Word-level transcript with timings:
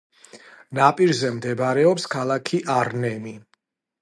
ნაპირზე 0.79 1.31
მდებარეობს 1.35 2.09
ქალაქი 2.15 2.63
არნემი. 2.79 3.37